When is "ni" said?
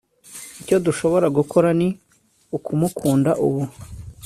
1.79-1.89